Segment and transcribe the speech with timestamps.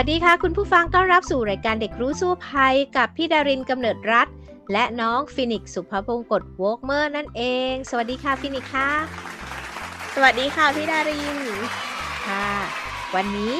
[0.00, 4.28] วัสดีค่ะ คุณผู้ฟังต้อนรับสู่รายการเด็กรู้สู้ภัยกับพี่ดารินกำเนิดรัฐ
[4.72, 8.90] และน้องฟินิกสุภพงกฎวอกเมอร์นั่นเอง สวัสดีค่ะฟินิกค่ะ
[10.14, 11.38] สวัสดีค่ะพี่ดาริน
[12.26, 12.48] ค่ะ
[13.14, 13.54] วันนี้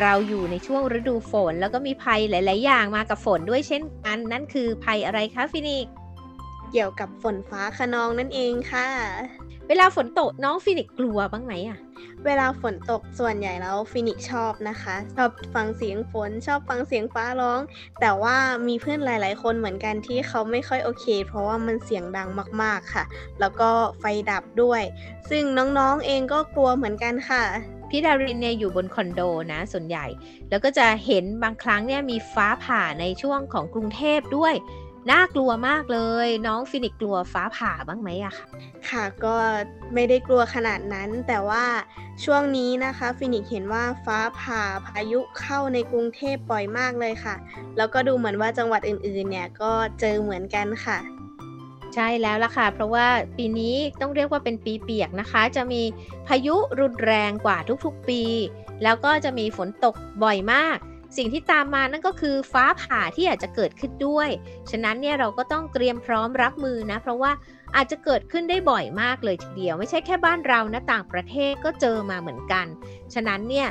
[0.00, 5.86] เราอยู่ในช่วงฤดูฝน แล้วก็มีภัยหลาย ๆ อย่างมากับฝนด้วยเช่นกัน นั่นคือภัยอะไรคะฟินิก
[6.72, 8.86] เกี่ยวกับฝนฟ้าคะนองนั่นเองค่ะ
[9.68, 11.78] เวลาฝนตกน้องฟินิกกลัวบ้างไหมอะ
[12.26, 17.60] เวลาฝนตกส่วนใหญ่แล้วฟินิกชอบนะคะ ชอบฟังเสียงฝนชอบฟังเสียงฟ้าร้อง
[18.00, 18.36] แต่ว่า
[18.68, 22.28] มีเพื่อนหลาย ๆ คนเหมือนกันที่เขาไม่ค่อยโอเค เพราะว่ามันเสียงดัง
[22.62, 23.04] มาก ๆ ค่ะ
[23.40, 23.70] แล้วก็
[24.00, 24.82] ไฟดับด้วย
[25.30, 25.42] ซึ่ง
[25.78, 27.44] น้อง ๆ เองก็กลัวเหมือนกันค่ะ
[27.94, 29.20] พี่ดารินเนี่ยอยู่บนคอนโด
[29.52, 30.06] นะส่วนใหญ่
[30.50, 34.54] แล้วก็จะเห็นบางครั้งเนี่ยมีฟ้าผ่าในช่วงของกรุงเทพด้วย
[35.10, 38.46] น่ากลัวมากเลย น้องฟินิกกลัวฟ้าผ่าบ้างไหมอะคะ
[38.90, 39.36] ค่ะก็
[39.94, 41.64] ไม่ได้กลัวขนาดนั้น แต่ว่า
[42.24, 47.34] ช่วงนี้นะคะ ฟินิกเห็นว่าฟ้าผ่าพายุเข้าในกรุงเทพบ่อยมากเลยค่ะ
[47.76, 50.98] แล้วก็ดูเหมือนว่าจังหวัดอื่นๆ เนี่ยก็เจอเหมือนกันค่ะ
[51.94, 55.82] ใช่แล้วล่ะค่ะ เพราะว่าปีนี้ต้องเรียกว่าเป็นปีเปียกนะคะ จะมี
[56.26, 58.22] พายุรุนแรงกว่าทุกๆปี
[58.82, 60.76] แล้วก็จะมีฝนตกบ่อยมาก
[61.16, 64.28] สิ่งที่ตามมานั่นก็คือฟ้าผ่าที่อาจจะเกิดขึ้นด้วย
[64.70, 67.32] ฉะนั้นเนี่ยเราก็ต้องเตรียมพร้อมรับมือนะ เพราะว่า
[67.76, 72.66] อาจจะเกิดขึ้นได้บ่อยมากเลยทีเดียว ไม่ใช่แค่บ้านเรานะต่างประเทศก็เจอมาเหมือนกัน
[73.14, 73.68] ฉะนั้นเนี่ย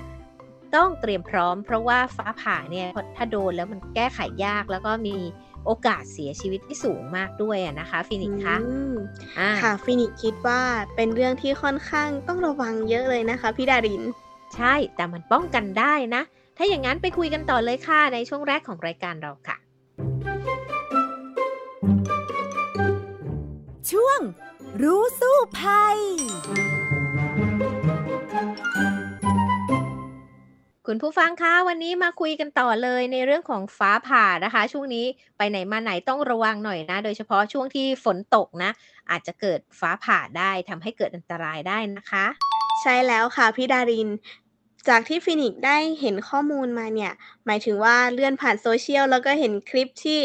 [0.76, 5.16] ต้องเตรียมพร้อม เพราะว่าฟ้าผ่าเนี่ยถ้าโดนแล้วมันแก้ไขยากแล้วก็มี
[5.66, 8.96] โอกาสเสียชีวิตที่สูงมากด้วยอะนะคะฟินิกส์คะอืม
[9.40, 10.62] อ่าค่ะฟินิกคิดว่า
[10.96, 14.04] เป็นเรื่องที่ค่อนข้างต้องระวังเยอะเลยนะคะพี่ดาริน
[14.56, 16.22] ใช่แต่มันป้องกันได้นะ
[16.64, 19.58] ถ้าอย่างนั้นไปคุยกันต่อเลยค่ะ ในช่วงแรกของรายการเราค่ะ
[23.92, 24.20] ช่วง
[24.84, 25.98] รู้สู้ภัย
[30.88, 35.06] คุณผู้ฟังคะวันนี้มาคุยกันต่อเลยในเรื่องของฟ้าผ่านะคะ ช่วงนี้
[35.38, 38.72] ไปไหนมาไหนต้องระวังหน่อยนะ โดยเฉพาะช่วงที่ฝนตกนะ
[39.12, 42.26] อาจจะเกิดฟ้าผ่าได้ทำให้เกิดอันตรายได้นะคะ
[42.82, 44.10] ใช่แล้วค่ะพี่ดาริน
[44.90, 47.12] จากที่ฟินิกได้เห็นข้อมูลมาเนี่ย
[47.46, 50.20] หมายถึงว่าเลื่อนผ่านโซเชียลแล้วก็เห็นคลิปที่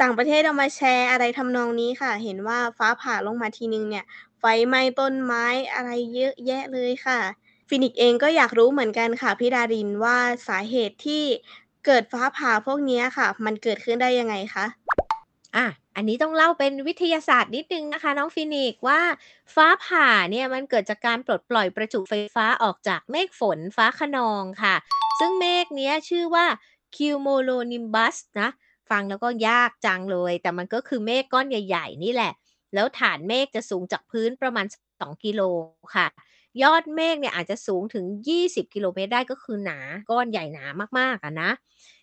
[0.00, 4.04] ต่างประเทศเอามาแชร์อะไรทำนองนี้ค่ะ เห็นว่าฟ้าผ่าลงมาทีนึงเนี่ย
[4.40, 7.20] ไฟไหม้ต้นไม้อะไรเยอะแยะเลยค่ะ
[7.68, 10.18] ฟินิกเองก็อยากรู้เหมือนกันค่ะพี่ดารินว่า
[10.48, 11.24] สาเหตุที่
[11.86, 14.66] เกิดฟ้าผ่าพวกนี้ค่ะ มันเกิดขึ้นได้ยังไงคะ
[15.56, 15.66] อะ
[15.98, 19.00] อันนี้ต้องเล่าเป็นวิทยาศาสตร์นิดนึงนะคะ น้องฟินิกว่า
[19.54, 24.74] ฟ้าผ่าเนี่ยมันเกิดจากการปลดปล่อยประจุไฟฟ้าออกจากเมฆฝนฟ้าขนองค่ะ
[25.18, 26.46] ซึ่งเมฆเนี้ยชื่อว่า
[26.96, 28.48] cumulonimbus นะ
[28.90, 32.32] ฟังแล้วก็ยากจังเลย แต่มันก็คือเมฆก้อนใหญ่ ๆ นี่แหละ
[32.74, 35.42] แล้วฐานเมฆจะสูงจากพื้นประมาณ 2 กิโล
[35.94, 36.06] ค่ะ
[36.62, 38.04] ยอดเมฆเนี่ยอาจจะสูงถึง
[38.40, 39.78] 20 กิโลเมตรได้ก็คือหนา
[40.10, 40.64] ก้อนใหญ่หนา
[40.98, 41.50] มากๆอะนะ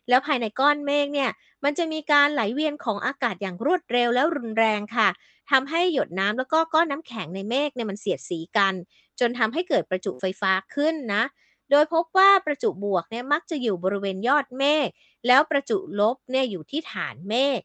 [0.10, 1.32] แล้วภายในก้อนเมฆเนี่ย
[1.64, 5.10] มันจะมีการไหลเวียนของอากาศอย่างรวดเร็วและรุนแรงค่ะ
[5.52, 8.74] ทำให้หยดน้ำแล้วก็ก้อนน้ำแข็งในเมฆเนี่ยมันเสียดสีกัน
[9.20, 11.24] จนทำให้เกิดประจุไฟฟ้าขึ้นนะ
[11.72, 14.88] โดยพบว่าประจุบวกเนี่ยมักจะอยู่บริเวณยอดเมฆ
[15.28, 17.60] แล้วประจุลบเนี่ยอยู่ที่ฐานเมฆ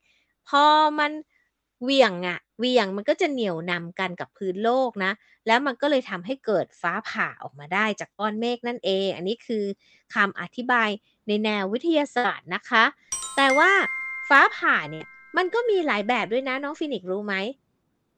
[0.48, 0.64] พอ
[0.98, 1.12] มัน
[1.82, 5.12] เวียงอะ เหวี่ยงมันก็จะเหนี่ยวนำกันกับพื้นโลกนะ
[5.46, 9.64] แล้วมันก็เลยทำให้เกิดฟ้าผ่าออกมาได้จากก้อนเมฆนั่นเอง อันนี้คือ
[10.14, 10.88] คำอธิบาย
[11.28, 12.84] ในแนววิทยาศาสตร์นะคะ
[13.36, 13.70] แต่ว่า
[14.28, 15.06] ฟ้าผ่าเนี่ย
[15.36, 17.34] มันก็มีหลายแบบด้วยนะน้องฟินิกซ์รู้ไหม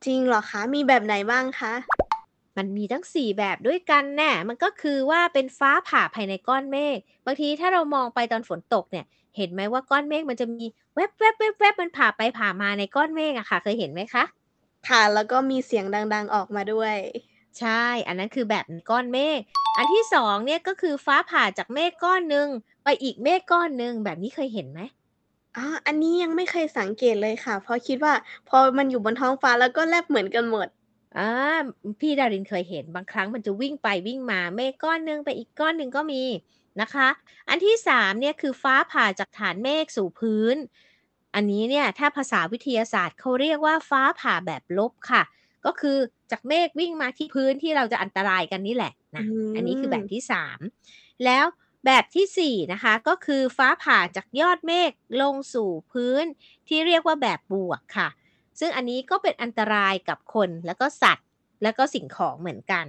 [0.05, 1.73] จริงเหรอคะ มีแบบไหนบ้างคะ
[2.57, 9.07] มันมีทั้ง 4 แบบด้วยกันแน่ มันก็คือว่าเป็นฟ้าผ่าภายในก้อนเมฆ บางทีถ้าเรามองไปตอนฝนตกเนี่ย
[9.37, 10.65] เห็นไหมว่าก้อนเมฆมันจะมี
[10.95, 14.25] แวบแวบแวบแวบมันผ่าไปผ่ามาในก้อนเมฆอะค่ะ เคยเห็นไหมคะ
[14.89, 15.85] ค่ะ แล้วก็มีเสียง
[16.15, 16.97] ดัง ๆออกมาด้วย
[17.59, 19.39] ใช่ อันนั้นคือแบบก้อนเมฆ
[19.77, 22.49] อันที่สองเนี่ยก็คือฟ้าผ่าจากเมฆก้อนหนึ่ง
[22.85, 24.81] ไปอีกเมฆก้อนหนึ่งแบบนี้เคยเห็นไหม
[25.57, 28.15] อ๋ออันนี้ยังไม่เคยสังเกตเลยค่ะ เพราะคิดว่า
[28.49, 30.67] พอมันอยู่บนท้องฟ้าแล้วก็แลบเหมือนกันหมด
[31.19, 31.31] อ่า
[32.01, 36.23] พี่ดารินเคยเห็นบางครั้งมันจะวิ่งไปวิ่งมาเมฆก้อนหนึ่งไปอีกก้อนหนึ่งก็มี
[36.81, 37.09] นะคะ
[37.49, 40.57] อันที่สามเนี่ยคือฟ้าผ่าจากฐานเมฆสู่พื้น
[41.35, 45.23] อันนี้เนี่ยถ้าภาษาวิทยาศาสตร์เขาเรียกว่าฟ้าผ่าแบบลบค่ะ
[45.65, 45.97] ก็คือ
[46.31, 50.59] จากเมฆวิ่งมาที่พื้นที่เราจะอันตรายกันนี่แหละนะอืมอันนี้คือแบบที่สาม
[51.25, 51.45] แล้ว
[51.87, 54.91] แบบที่4นะคะก็คือฟ้าผ่าจากยอดเมฆ
[55.23, 56.25] ลงสู่พื้น
[56.69, 58.09] ที่เรียกว่าแบบบวกค่ะ
[58.61, 61.27] ซึ่งอันนี้ก็เป็นอันตรายกับคนแล้วก็สัตว์
[61.63, 62.87] แล้วก็สิ่งของเหมือนกัน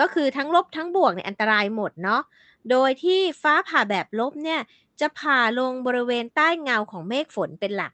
[0.00, 2.22] ก็คือทั้งลบทั้งบวกในอันตรายหมดเนาะ
[2.70, 4.60] โดยที่ฟ้าผ่าแบบลบเนี่ย
[5.00, 7.92] จะผ่าลงบริเวณใต้เงาของเมฆฝนเป็นหลัก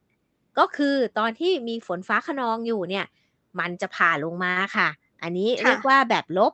[0.58, 3.06] ก็คือตอนที่มีฝนฟ้าขนองอยู่เนี่ย
[3.58, 4.88] มันจะผ่าลงมาค่ะ
[5.22, 6.52] อันนี้เรียกว่าแบบลบ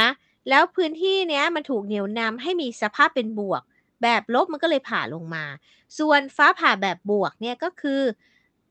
[0.00, 0.08] นะ
[0.48, 3.62] แล้วพื้นที่เนี้ยมันถูกเหนี่ยวนำให้มีสภาพเป็นบวก
[4.02, 5.44] แบบลบมันก็เลยผ่าลงมา
[5.98, 8.00] ส่วนฟ้าผ่าแบบบวกเนี่ยก็คือ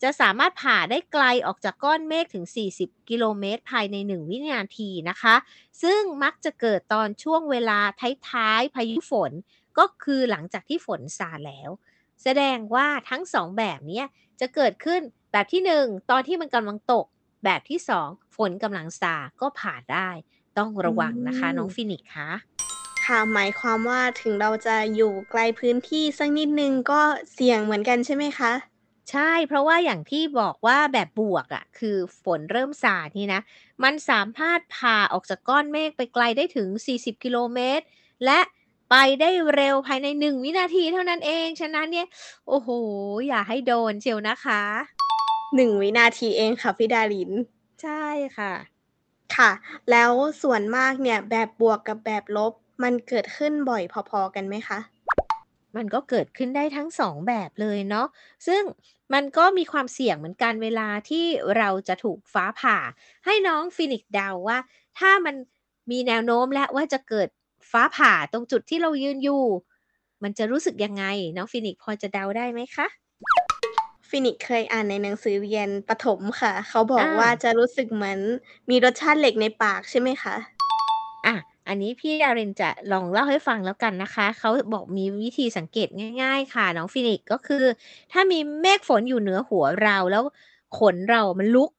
[0.04, 2.46] จะสามารถผ่าได้ไกลออกจากก้อนเมฆถึง
[2.78, 5.36] 40 กิโลเมตร ภายใน 1 วินาทีนะคะ
[5.84, 7.80] ซึ่งมักจะเกิดตอนช่วงเวลา
[8.30, 9.32] ท้ายๆพายุฝน
[9.78, 11.70] ก็คือหลังจากที่ฝนซาแล้ว
[12.24, 14.06] แสดงว่าทั้งสองแบบเนี้ย
[14.40, 15.02] จะเกิดขึ้น
[15.32, 17.06] แบบที่หนึ่งตอนที่มันกำลังตก
[17.46, 20.10] แบบที่สองฝนกำลังซาก็ผ่าได้
[20.58, 22.30] ต้องระวังนะคะอืมน้องฟินิกซ์คะ
[23.06, 27.02] ค่ะหมายความว่าถึงเราจะอยู่ไกลพื้นที่สักนิดนึงก็
[27.34, 28.52] เสี่ยงเหมือนกันใช่ไหมคะ
[29.12, 33.42] ใช่ เพราะว่าอย่างที่บอกว่าแบบบวกอะ่ะ คือฝนเริ่มสาดนี่นะ
[33.84, 36.68] มันสามารถผ่าออกจากก้อนเมฆไปไกลได้ถึง
[36.98, 37.86] 40 กิโลเมตร
[38.26, 38.40] และ
[38.92, 42.08] ไปได้เร็วภายใน 1 วินาทีเท่านั้นเอง ฉะนั้นเนี่ย
[42.48, 42.70] โอ้โห
[43.28, 44.62] อย่าให้โดนเชียวนะคะ
[45.56, 47.32] หนึ่งวินาทีเองค่ะพี่ดาริน
[47.82, 48.06] ใช่
[48.38, 48.54] ค่ะ
[49.36, 49.52] ค่ะ
[49.92, 50.12] แล้ว
[50.42, 52.54] ส่วนมากเนี่ยแบบบวกกับแบบลบ
[52.84, 54.80] มันเกิดขึ้นบ่อยพอๆกันไหมคะ
[55.76, 58.08] มันก็เกิดขึ้นได้ทั้งสองแบบเลยเนาะ
[58.48, 58.62] ซึ่ง
[59.14, 61.26] มันก็มีความเสี่ยงเหมือนกันเวลาที่
[61.58, 62.78] เราจะถูกฟ้าผ่า
[63.26, 64.58] ให้น้องฟินิกซ์เดาว่า
[65.00, 65.36] ถ้ามัน
[65.92, 67.28] มีแนวโน้มแล้วว่าจะเกิด
[67.72, 69.44] ฟ้าผ่าตรงจุดที่เรายืนอยู่
[70.24, 71.06] มันจะรู้สึกยังไง
[71.38, 72.88] น้องฟินิกซ์พอจะเดาได้ไหมคะ
[74.10, 78.20] ฟินิกซ์เคยอ่านในหนังสือเรียนประถมค่ะ เขาบอกอ่าว่าจะรู้สึกเหมือน
[78.70, 80.36] มีรสชาติเหล็กในปากใช่ไหมคะ
[81.26, 81.36] อะ
[81.68, 85.88] อันนี้พี่ดารินจะลองเล่าให้ฟังแล้วกันนะคะ เขาบอกมีวิธีสังเกต
[86.22, 87.66] ง่าย ๆ ค่ะ น้องฟินิกซ์ก็คือ
[88.12, 90.24] ถ้ามีเมฆฝนอยู่เหนือหัวเราแล้ว
[90.78, 91.70] ขนเรามันลุก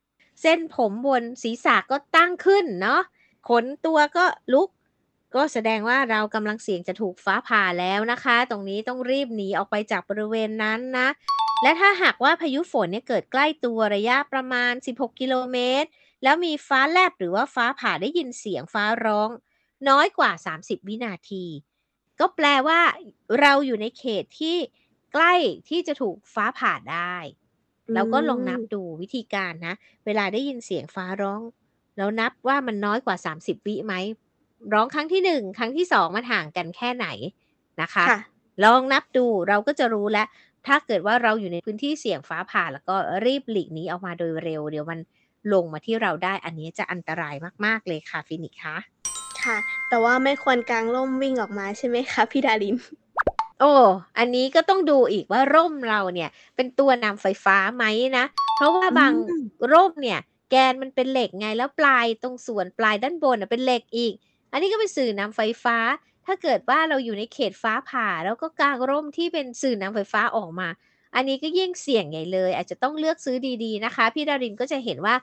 [0.42, 3.00] เส้นผมบนศีรษะก็ตั้งขึ้นเนาะ
[3.48, 4.68] ขนตัวก็ลุก
[5.34, 11.08] ก็แสดงว่าเรากำลังเสี่ยงจะถูกฟ้าผ่าแล้วนะคะ ตรงนี้ต้องรีบหนีออกไปจากบริเวณนั้นนะ
[11.62, 15.88] และถ้าหากว่าพายุฝนเนี่ยเกิดใกล้ตัวระยะประมาณ 16 กิโลเมตร
[16.22, 19.30] แล้วมีฟ้าแลบหรือว่าฟ้าผ่าได้ยินเสียงฟ้าร้อง
[19.88, 21.44] น้อยกว่า 30 วินาที
[22.20, 22.80] ก็แปลว่า
[23.40, 24.56] เราอยู่ในเขตที่
[25.12, 25.34] ใกล้
[25.68, 27.16] ที่จะถูกฟ้าผ่าได้
[27.94, 29.74] เราก็ลองนับดูวิธีการนะ
[30.06, 31.42] เวลาได้ยินเสียงฟ้าร้อง
[31.96, 33.94] แล้วนับว่ามันน้อยกว่า 30 วิไหม
[34.72, 37.06] ร้องครั้งที่หนึ่งครั้งที่สองมันห่างกันแค่ไหน
[37.82, 38.18] นะคะค่ะ
[38.64, 40.26] ลองนับดูเราก็จะรู้แล้ว
[40.66, 42.94] ถ้าเกิดว่าเราอยู่ในพื้นที่เสี่ยงฟ้าผ่า แล้วก็
[43.26, 44.98] รีบหลีกหนีออกมาโดยเร็ว เดี๋ยวมัน
[45.52, 47.34] ลงมาที่เราได้อันนี้จะอันตราย
[47.64, 48.76] มาก ๆ เลยค่ะฟินิกซ์คะ
[49.44, 49.58] ค่ะ
[49.88, 52.76] แต่ว่าไม่ควรกางร่มวิ่งออกมาใช่ไหมคะพี่ดาริน
[53.60, 53.72] โอ้
[54.18, 57.84] อันนี้ก็ต้องดูอีกว่าร่มเราเนี่ย เป็นตัวนำไฟฟ้าไหม
[58.18, 58.24] นะ
[58.56, 60.20] เพราะว่าบางอืมร่มเนี่ย
[60.50, 64.12] แกนมันเป็นเหล็กไงแล้วปลายตรงส่วนปลายด้านบนน่ะเป็นเหล็กอีก
[64.52, 65.76] อันนี้ก็เป็นสื่อนำไฟฟ้า
[66.26, 70.68] ถ้าเกิดว่าเราอยู่ในเขตฟ้าผ่า แล้วก็กางร่มที่เป็นสื่อนำไฟฟ้าออกมา
[71.14, 75.14] อันนี้ก็ยิ่งเสี่ยงใหญ่เลย อาจจะต้องเลือกซื้อดีๆนะคะ พี่ดารินก็จะเห็นว่า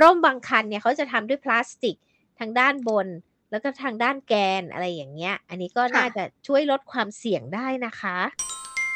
[0.00, 1.96] ร่มบางคันเนี่ยเขาจะทำด้วยพลาสติก
[2.38, 3.06] ทางด้านบน
[3.50, 8.18] แล้วก็ทางด้านแกนอะไรอย่างเงี้ย อันนี้ก็ค่ะน่าจะช่วยลดความเสี่ยงได้นะคะ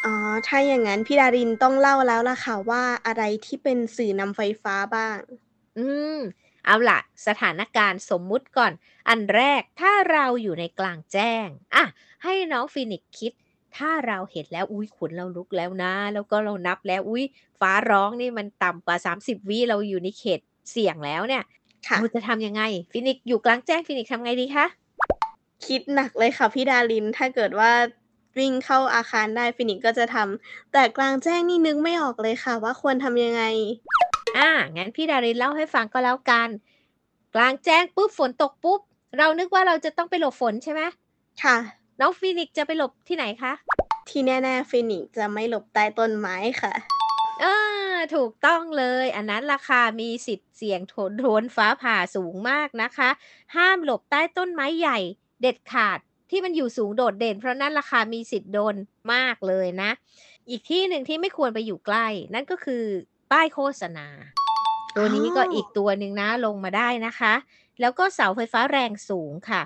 [0.05, 0.15] อ๋อ
[0.47, 5.17] ถ้าอย่างนั้นพี่ดารินต้องเล่าแล้วล่ะค่ะว่าอะไรที่เป็นสื่อนำไฟฟ้าบ้าง
[5.79, 5.87] อื
[6.17, 6.19] ม
[6.67, 8.73] เอาล่ะ สถานการณ์สมมุติก่อน
[9.09, 11.85] อันแรกถ้าเราอยู่ในกลางแจ้ง อะ
[12.25, 13.33] ให้น้องฟินิกซ์คิด
[13.77, 17.25] ถ้าเราเห็นแล้ว อุ้ยขนเราลุกแล้วนะ แล้วก็เรานับแล้ว อุ้ย
[17.61, 21.60] ฟ้าร้องนี่มันต่ำกว่า 30 วิเราอยู่ในเขตเสี่ยงแล้วเนี่ยค่ะ
[22.01, 24.67] เราจะทำยังไง ฟินิกซ์อยู่กลางแจ้งฟินิกซ์ทำไงดีคะ
[25.67, 27.73] คิดหนักเลยค่ะพี่ดาริน ถ้าเกิดว่า
[28.39, 33.43] วิ่งเข้าอาคารได้ฟินิกซ์ก็จะทำแต่กลางแจ้งนี่นึกไม่ออกเลยค่ะ ว่าควรทำยังไง
[34.39, 36.49] อ่า งั้นพี่ดารินเล่าให้ฟังก็แล้วกัน
[37.35, 38.81] กลางแจ้งปุ๊บฝนตกปุ๊บ
[39.19, 40.83] เรานึกว่าเราจะต้องไปหลบฝนใช่ไหม
[41.43, 41.57] ค่ะ
[42.01, 43.53] น้องฟินิกซ์จะไปหลบที่ไหนคะ
[44.09, 46.73] ที่แน่ๆฟินิกซ์จะไม่หลบใต้ต้นไม้ค่ะ
[47.41, 47.45] เอ
[47.93, 53.11] อ ถูกต้องเลย อันนั้นราคามีสิทธิ์เสี่ยงโถนโทนฟ้าผ่าสูงมากนะคะ
[53.57, 54.99] ห้ามหลบใต้ต้นไม้ใหญ่
[55.41, 55.99] เด็ดขาด
[56.31, 58.75] ที่มันอยู่สูงโดดเด่น เพราะนั่นราคามีสิทธิ์โดน
[59.13, 59.91] มากเลยนะ
[60.51, 62.85] อีกที่หนึ่งที่ไม่ควรไปอยู่ใกล้ นั่นก็คือ
[63.31, 64.07] ป้ายโฆษณา
[64.97, 67.35] ตัวนี้ก็อีกตัวหนึ่งนะลงมาได้นะคะ
[67.81, 69.63] แล้วก็เสาไฟฟ้าแรงสูงค่ะ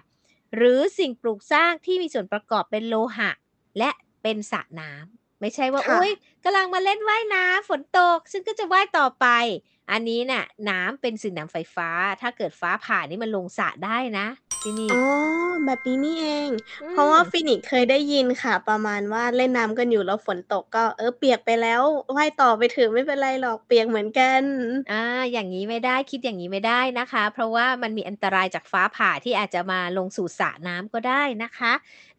[0.56, 3.30] หรือสิ่งปลูกสร้างที่มีส่วนประกอบเป็นโลหะ
[3.78, 3.90] และ
[4.22, 6.12] เป็นสระน้ำ ไม่ใช่ว่าค่ะอุ้ย
[6.44, 9.26] กำลังมาเล่นว่ายน้ำฝนตก ซึ่งก็จะว่ายต่อไป
[9.90, 11.88] อันนี้น่ะ น้ำเป็นสื่อนำไฟฟ้า
[12.20, 14.26] ถ้าเกิดฟ้าผ่านี่มันลงสระได้นะ
[14.64, 15.02] ที่นี่ อ๋อ
[15.66, 21.82] แบบนี้นี่เองอืเพราะว่ามฟินิกซ์เคยได้ยินค่ะ ประมาณว่าเล่นน้ำกันอยู่แล้วฝนตกก็ เออ เปียกไปแล้ว
[22.16, 24.42] ว่ายต่อไปเถอะไม่เป็นไรหรอกเปียกเหมือนกัน
[24.90, 25.02] อา
[25.32, 31.72] อย่างงี้ไม่ได้คิดอย่างงี้ไม่ได้นะคะ เพราะว่ามันมีอันตรายจากฟ้าผ่าที่อาจจะมาลงสู่สระน้ำก็ได้นะคะ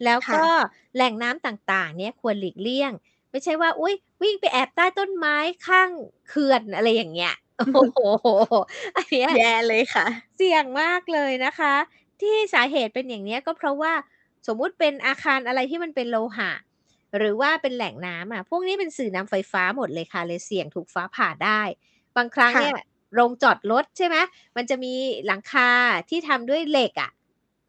[0.03, 2.91] แล้วค่ก็ะแหล่งน้ำต่างๆ เนี่ยควรหลีกเลี่ยง
[3.31, 5.35] ไม่ใช่ว่า อุ๊ยวิ่งไปแอบใต้ต้นไม้
[5.67, 5.89] ข้าง
[6.27, 7.33] เขื่อนอะไรอย่างเงี้ย
[7.73, 7.97] โอ้โฮ
[8.95, 11.75] อันเนี้ยแย่เลยค่ะ เสี่ยงมากเลยนะคะ
[12.21, 13.93] ที่สาเหตุเป็นอย่างเนี้ยก็เพราะว่า
[14.47, 16.51] สมมุติเป็นอาคารอะไรที่มันเป็นโลหะ
[17.17, 21.61] หรือว่าเป็นแหล่งน้ำอะพวกนี้เป็นสื่อนำไฟฟ้าหมดเลยค่ะเลยเสี่ยงถูกฟ้าผ่าได้
[22.17, 22.75] บางครั้งค่เนี่ยะ
[23.13, 24.17] โรงจอดรถใช่ไหม
[24.55, 24.93] มันจะมี
[25.27, 25.69] หลังคา
[26.09, 27.11] ที่ทำด้วยเหล็กอะ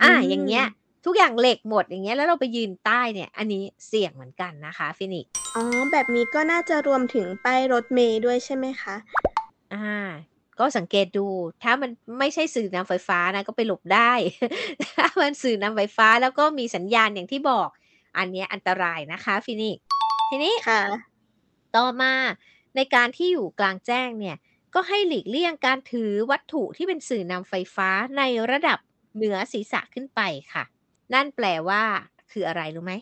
[0.02, 8.94] อือาอย่างเงี้ยมทุกอย่างเหล็กหมดอย่างเงี้ยแล้วเราไปยืนใต้เนี่ย อันนี้เสี่ยงเหมือนกันนะคะฟินิกซ์อ๋อแบบนี้ก็น่าจะรวมถึงป้ายรถเมล์ด้วยใช่ไหมคะ?
[9.72, 9.76] อา
[10.60, 11.26] ก็สังเกตดู
[11.62, 14.12] ถ้ามันไม่ใช่สื่อนำไฟฟ้านะก็ไปหลบได้
[14.96, 17.68] ถ้ามันสื่อนำไฟฟ้าแล้วก็มีสัญญาณอย่างที่บอก
[18.16, 19.84] อันเนี้ยอันตรายนะคะฟินิกซ์
[20.30, 20.80] ทีนี้ค่ะ
[21.76, 22.12] ต่อมา
[22.76, 24.36] ในการที่อยู่กลางแจ้งเนี่ย
[24.74, 28.78] ก็ให้หลีกเลี่ยงการถือวัตถุที่เป็นสื่อนำไฟฟ้าในระดับ
[29.16, 30.20] เหนือศีรษะขึ้นไป
[30.52, 30.64] ค่ะ
[31.12, 31.82] นั่นแปลว่า
[32.32, 32.94] คืออะไรรู้ไหม?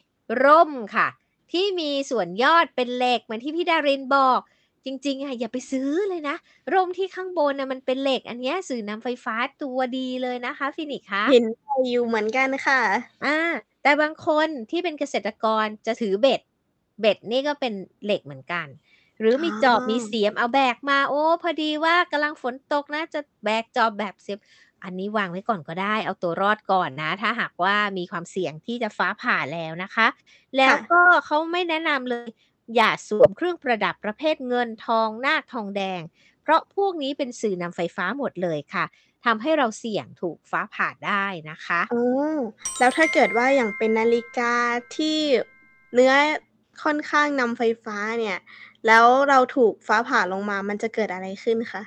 [0.44, 1.08] ร่มค่ะ
[1.52, 4.40] ที่มีส่วนยอดเป็นเหล็กเหมือนที่พี่ดารินบอก
[4.84, 6.36] จริงๆอะอย่าไปซื้อเลยนะ
[6.72, 12.80] ร่มที่ข้างบนน่ะมันเป็นเหล็ก อันเนี้ยสื่อนำไฟฟ้าตัวดีเลยนะคะฟินิกซ์คะเห็นบ่อยอยู่เหมือนกันค่ะ
[13.24, 13.36] อา
[13.82, 16.40] แต่บางคนที่เป็นเกษตรกรจะถือเบ็ด
[17.00, 17.74] เบ็ดนี่ก็เป็น
[18.04, 18.66] เหล็กเหมือนกัน
[19.20, 24.38] หรืออ๋มีจอบมีเสอียมเอาแบกมาโอ้พอดีว่ากำลังฝนตกนะ จะแบกจอบแบกเสียม
[24.84, 30.06] อันนี้วางไว้ก่อนก็ได้ เอาตัวรอดก่อนนะ ถ้าหากว่ามีความเสี่ยงที่จะฟ้าผ่าแล้วนะคะ
[30.56, 32.28] แลค้่วะก็เขาไม่แนะนำเลย
[32.76, 36.00] อย่าสวมเครื่องประดับประเภทเงินทองนาคทองแดง
[36.42, 38.84] เพราะพวกนี้เป็นสื่อนำไฟฟ้าหมดเลยค่ะ
[39.24, 42.04] ทำให้เราเสี่ยงถูกฟ้าผ่าได้นะคะอ๋อ
[42.78, 44.54] แล้วถ้าเกิดว่าอย่างเป็นนาฬิกา
[44.96, 45.18] ที่
[45.94, 46.14] เนื้อ
[46.84, 48.38] ค่อนข้างนำไฟฟ้าเนี่ย
[48.86, 51.82] แล้วเราถูกฟ้าผ่าลงมามันจะเกิดอะไรขึ้นคะ?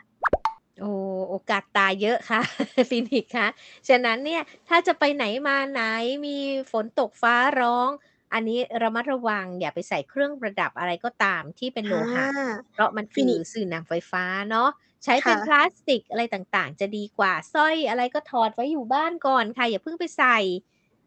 [0.82, 0.92] โอ้
[1.30, 2.42] โอกาสตายเยอะค่ะ
[2.90, 3.48] ฟินิกซ์คะ
[3.88, 5.82] ฉะนั้นเนี่ยถ้าจะไปไหนมาไหน
[6.26, 6.38] มี
[6.72, 7.90] ฝนตกฟ้าร้อง
[8.34, 12.26] อันนี้ระมัดระวังอย่าไปใส่เครื่องประดับอะไรก็ตามที่เป็นอโลาหะ
[12.74, 14.70] เพราะมันฟคิืนอิกซ์สื่อนำไฟฟ้าเนาะ
[15.04, 20.38] ใช้คเป็่นพะลาสติกอะไรต่างๆ จะดีกว่าสร้อยอะไรก็ถอดไว้อยู่บ้านก่อนค่ะ อย่าเพิ่งไปใส่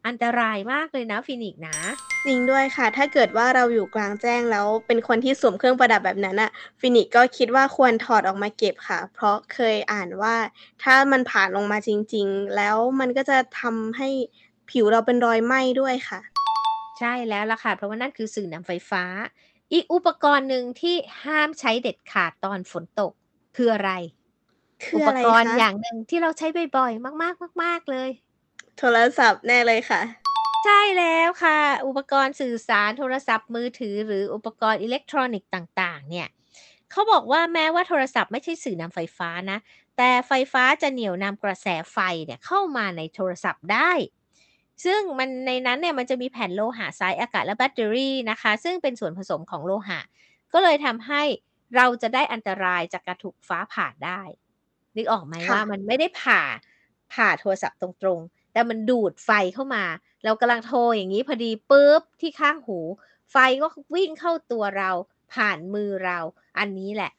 [0.07, 1.77] อันตรายมากเลยนะฟินิกซ์นะ
[2.25, 10.35] จริงด้วยค่ะ ถ้าเกิดว่าเราอยู่กลางแจ้งแล้วเป็นคนที่สวมเครื่องประดับแบบนั้นน่ะฟินิกซ์ก็คิดว่าควรถอดออกมาเก็บค่ะ เพราะเคยอ่านว่า
[10.83, 14.09] ถ้ามันผ่าลงมาจริง ๆ แล้วมันก็จะทำให้
[14.71, 16.19] ผิวเราเป็นรอยไหม้ด้วยค่ะ
[17.01, 19.03] ใช่แล้วล่ะค่ะ เพราะว่านั่นคือสื่อนำไฟฟ้า
[19.73, 23.13] อีกอุปกรณ์หนึ่งที่ห้ามใช้เด็ดขาดตอนฝนตก
[23.55, 25.03] คืออะไร?
[25.07, 28.09] อะไรคปกรณ์อย่างหนึ่งที่เราใช้บ่อยๆ มากๆๆๆเลย
[28.77, 30.01] โทรศัพท์แน่เลยค่ะ
[30.63, 36.27] ใช่แล้วค่ะ อุปกรณ์สื่อสารโทรศัพท์มือถือ หรืออุปกรณ์อิเล็กทรอนิกส์ต่าง ๆ เนี่ย
[36.91, 39.57] เขาบอกว่าแม้ว่าโทรศัพท์ไม่ใช่สื่อนำไฟฟ้านะ
[39.97, 43.91] แต่ไฟฟ้าจะเหนี่ยวนำกระแสไฟเนี่ยเข้ามาในโทรศัพท์ได้
[44.83, 49.99] ซึ่งมันในนั้นเนี่ยมันจะมีแผ่นโลหะสายอากาศและแบตเตอรี่นะคะ ซึ่งเป็นส่วนผสมของโลหะ
[50.53, 51.21] ก็เลยทำให้
[51.75, 54.21] เราจะได้อันตรายจากการถูกฟ้าผ่าได้
[54.95, 56.41] นึกออกไหมคว่่าะมันไม่ได้ผ่า
[57.13, 59.83] ผ่าโทรศัพท์ตรงๆ แต่มันดูดไฟเข้ามา
[60.23, 62.79] เรากำลังโทรอย่างงี้พอดีปุ๊บที่ข้างหู
[63.31, 64.91] ไฟก็ควิ่งเข้าตัวเรา
[65.33, 66.19] ผ่านมือเรา
[66.59, 67.11] อันนี้แหละ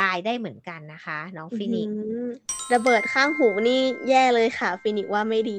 [0.00, 5.58] ตายได้เหมือนกันนะคะ น้องอื้อฮฟินืิกซ์อระเบิดข้างหูนี่แย่เลยค่ะ ฟินิกซ์ว่าไม่ดี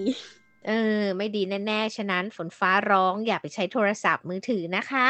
[0.66, 5.08] เออ ไม่ดีแน่ๆ ฉะนั้นฝนฟ้าร้องอย่าไปใช้โทรศัพท์มือถือนะคะ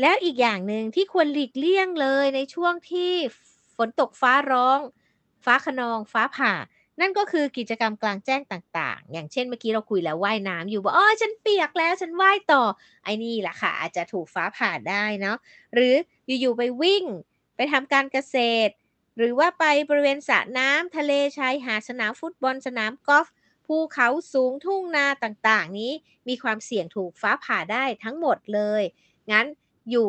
[0.00, 3.12] แล้วอีกอย่างหนึ่งที่ควรหลีกเลี่ยงเลยในช่วงที่
[3.76, 4.78] ฝนตกฟ้าร้อง
[5.44, 6.52] ฟ้าคะนองฟ้าผ่า
[7.00, 12.62] นั่นก็คือกิจกรรมกลางแจ้งต่างๆ อย่างเช่นเมื่อกี้เราคุยแล้วว่ายน้ำอยู่บอก"โอ๊ยฉันเปียกแล้วฉันว่ายต่อ"
[13.04, 15.36] ไอ้นี่แหละค่ะ อาจจะถูกฟ้าผ่าได้เนาะ
[15.74, 15.94] หรือ
[16.40, 17.04] อยู่ๆไปวิ่ง
[17.56, 18.36] ไปทำการเกษ
[18.68, 18.72] ตร
[19.16, 23.26] หรือว่าไปบริเวณสระน้ำทะเลชายหาดสนามฟุตบอลสนามกอล์ฟ
[23.66, 25.92] ภูเขาสูงทุ่งนาต่างๆ นี้
[26.28, 28.82] มีความเสี่ยงถูกฟ้าผ่าได้ทั้งหมดเลย
[29.30, 29.46] งั้น
[29.90, 30.08] อยู่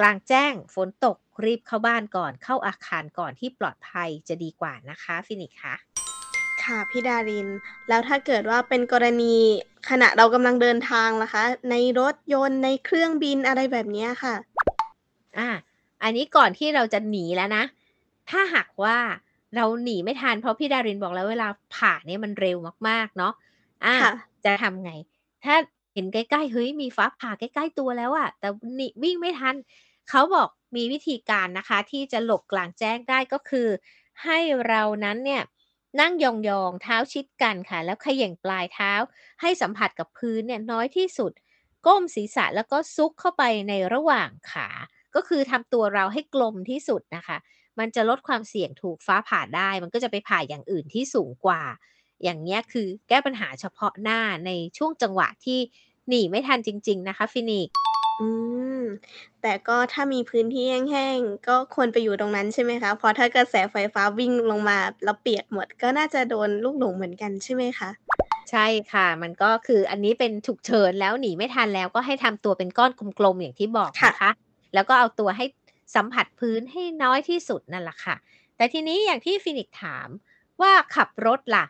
[0.00, 5.74] กลางแจ้งฝนตกรีบเข้าบ้านก่อนเข้าอาคารก่อนที่ปลอดภัยจะดีกว่านะคะฟินิกซ์คะ
[6.62, 7.48] ค่ะพี่ดาริน
[7.88, 9.36] แล้วถ้าเกิดว่าเป็นกรณี
[9.90, 14.34] ขณะเรากำลังเดินทางล่ะคะ ในรถยนต์ในเครื่องบินอะไรแบบเนี้ยค่ะ?
[15.38, 15.50] อา
[16.02, 17.64] อันนี้ก่อนที่เราจะหนีแล้วนะ
[18.30, 18.98] ถ้าหากว่า
[19.54, 22.56] เราหนีไม่ทันเพราะพี่ดารินบอกแล้วเวลาผ่าเนี่ยมันเร็ว
[22.88, 23.32] มากๆ เนาะ
[23.84, 24.10] อาค่ะ
[24.44, 24.92] จะทำไง?
[25.44, 25.54] ถ้า
[25.94, 29.54] เห็นใกล้ๆเฮ้ยมีฟ้าผ่าใกล้ๆตัวแล้วอะแต่หนิวิ่งไม่ทัน
[30.10, 33.68] เขาบอกมีวิธีการนะคะ ที่จะหลบกลางแจ้งได้ก็คือ
[34.24, 34.38] ให้
[34.68, 35.42] เรานั้นเนี่ย
[36.00, 36.26] นั่งย
[36.60, 38.92] องๆเท้าชิดกันค่ะ แล้วเขย่งปลายเท้า
[39.40, 41.32] ให้สัมผัสกับพื้นเนี่ยน้อยที่สุด
[41.86, 44.68] ก้มศีรษะแล้วก็ซุกเข้าไปในระหว่างขา
[45.14, 47.36] ก็คือทำตัวเราให้กลมที่สุดนะคะ
[47.78, 51.62] มันจะลดความเสี่ยงถูกฟ้าผ่าได้ มันก็จะไปผ่าอย่างอื่นที่สูงกว่า
[52.22, 55.58] อย่างเงี้ยคือแก้ปัญหาเฉพาะหน้าในช่วงจังหวะที่
[56.08, 57.74] หนีไม่ทันจริง ๆ นะคะฟินิกซ์
[58.20, 58.28] อื
[58.80, 58.82] ม
[59.42, 62.90] แต่ก็ถ้ามีพื้นที่แห้งๆ ก็ควรไปอยู่ตรงนั้นใช่ไหมคะ?
[62.98, 67.90] เพราะถ้ากระแสไฟฟ้าวิ่งลงมาแล้วเปียกหมด ก็น่าจะโดนลูกหลงเหมือนกันใช่ไหมคะ?
[68.50, 74.30] ใช่ค่ะ มันก็คืออันนี้เป็นฉุกเฉินแล้วหนีไม่ทันแล้วก็ให้ทำตัวเป็นก้อนกลมๆอย่างที่บอกค่ะนะคะ
[74.74, 75.44] แล้วก็เอาตัวให้
[75.94, 78.16] สัมผัสพื้นให้น้อยที่สุดนั่นแหละค่ะ
[78.56, 80.08] แต่ทีนี้อย่างที่ฟินิกถาม
[80.62, 81.64] ว่าขับรถล่ะ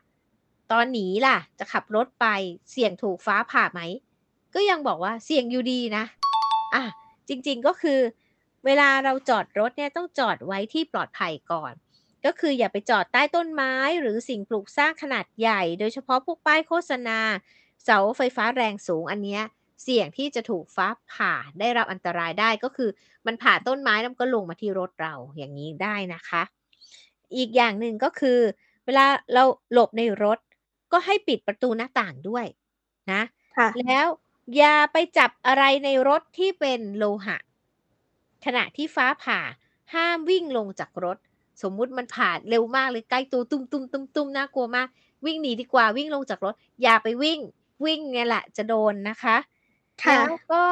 [0.73, 2.26] ตอนหนีล่ะ จะขับรถไป
[2.70, 3.80] เสี่ยงถูกฟ้าผ่าไหม?
[4.54, 6.04] ก็ยังบอกว่าเสี่ยงอยู่ดีนะ
[6.75, 6.85] อา
[7.28, 8.00] จริงๆก็คือ
[8.64, 11.73] เวลาเราจอดรถเนี่ยต้องจอดไว้ที่ปลอดภัยก่อน
[12.25, 17.18] ก็คืออย่าไปจอดใต้ต้นไม้หรือสิ่งปลูกสร้างขนาดใหญ่ โดยเฉพาะพวกป้ายโฆษณา
[17.85, 19.42] เสาไฟฟ้าแรงสูงอันเนี้ย
[19.83, 22.90] เสี่ยงที่จะถูกฟ้าผ่าได้รับอันตรายได้ก็คือ
[23.26, 26.42] มันผ่าต้นไม้แล้วมันก็ลงมาที่รถเราอย่างงี้ได้นะคะ
[27.37, 28.38] อีกอย่างหนึ่งก็คือ
[28.85, 29.42] เวลาเรา
[29.73, 30.38] หลบในรถ
[30.92, 32.47] ก็ให้ปิดประตูหน้าต่างด้วย
[33.12, 33.23] นะ
[33.56, 34.06] ค่ะแล้ว
[34.56, 37.37] อย่าไปจับอะไรในรถที่เป็นโลหะ
[38.45, 39.40] ขณะที่ฟ้าผ่า
[39.95, 41.18] ห้ามวิ่งลงจากรถ
[41.62, 43.61] สมมุติมันผ่าเร็วมากเลยใกล้ตัวตุ้
[44.26, 44.88] มๆๆๆน่ากลัวมาก
[45.25, 47.40] วิ่งหนีดีกว่าวิ่งลงจากรถ อย่าไปวิ่ง
[47.85, 49.37] วิ่งเนี่ยแหละจะโดนนะคะค่ะ
[50.05, 50.65] แล้วก็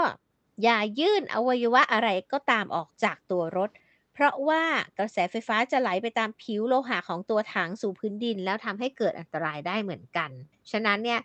[0.63, 3.71] อย่ายื่นอวัยวะอะไรก็ตามออกจากตัวรถ
[4.13, 4.63] เพราะว่า
[4.99, 10.31] กระแสไฟฟ้าจะไหลไปตามผิวโลหะของตัวถังสู่พื้นดิน แล้วทำให้เกิดอันตรายได้เหมือนกัน
[10.71, 11.21] ฉะนั้นเนี่ย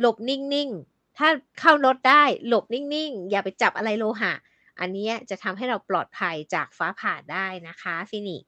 [0.00, 1.28] หลบนิ่งๆ ถ้า
[1.60, 4.32] เข้ารถได้หลบนิ่งๆ อย่าไปจับอะไรโลหะ
[4.80, 8.42] อันนี้จะทำให้เราปลอดภัยจากฟ้าผ่าได้นะคะฟินิก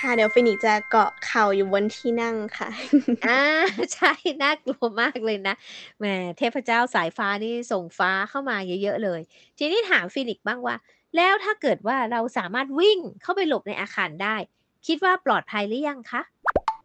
[0.00, 2.68] ค่ะ เดี๋ยวฟินิกซ์จะเกาะเข่าอยู่บนที่นั่งค่ะ
[3.26, 3.40] อา
[3.94, 5.54] ใช่ น่ากลัวมากเลยนะ
[5.98, 6.06] แหม
[6.38, 9.20] เทพเจ้าสายฟ้านี่ส่งฟ้าเข้ามาเยอะๆเลย
[9.58, 10.76] ทีนี้ถามฟินิกซ์บ้างว่า
[11.16, 14.36] แล้วถ้าเกิดว่าเราสามารถวิ่งเข้าไปหลบในอาคารได้
[14.86, 16.22] คิดว่าปลอดภัยหรือยังคะ?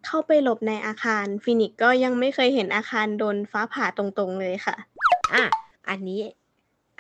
[0.06, 4.76] เข้าไปหลบในอาคารฟินิกซ์ก็ยังไม่เคยเห็นอาคารโดนฟ้าผ่าตรงๆเลยค่ะ
[5.34, 5.44] อา
[5.90, 6.22] อันนี้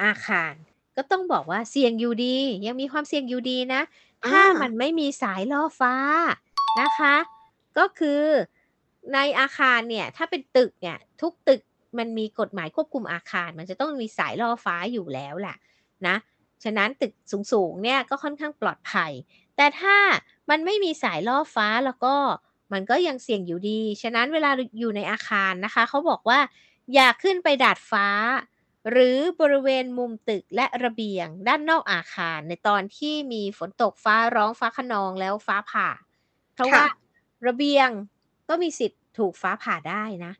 [0.03, 0.53] อาคาร
[0.97, 5.95] ก็ต้องบอกว่าเสี่ยงอยู่ดี ยังมีความเสี่ยงอยู่ดีนะ ถ้ามันไม่มีสายล่อฟ้า
[6.81, 7.15] นะคะ
[7.77, 8.21] ก็คือ
[9.13, 11.61] ในอาคารเนี่ยถ้าเป็นตึกเนี่ยทุกตึก
[11.97, 15.57] มันมีกฎหมายควบคุมอาคาร มันจะต้องมีสายล่อฟ้าอยู่แล้วแหละ
[16.07, 16.15] นะ
[16.63, 17.13] ฉะนั้นตึก
[17.51, 19.11] สูงๆเนี่ยก็ค่อนข้างปลอดภัย
[19.57, 19.95] แต่ถ้า
[20.49, 22.15] มันไม่มีสายล่อฟ้าแล้วก็
[22.73, 26.39] มันก็ยังเสี่ยงอยู่ดี ฉะนั้นเวลาอยู่ในอาคารนะคะ เขาบอกว่า
[26.93, 28.07] อย่าขึ้นไปดาดฟ้า
[28.91, 35.89] หรือบริเวณมุมตึกและระเบียง ด้านนอกอาคารในตอนที่มีฝนตกฟ้าร้องฟ้าคะนองแล้วฟ้าผ่า
[36.53, 36.85] เพราะค่ว่าะ
[37.47, 37.89] ระเบียง
[38.49, 40.33] ก็มีสิทธิ์ถูกฟ้าผ่าได้นะ